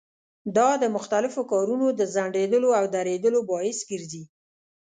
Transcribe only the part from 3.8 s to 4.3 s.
ګرځي.